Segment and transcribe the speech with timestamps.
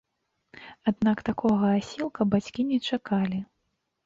[0.91, 3.39] Аднак такога асілка бацькі не чакалі.